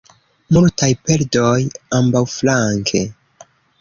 Multaj 0.55 0.87
perdoj 1.09 1.53
ambaŭflanke. 1.99 3.03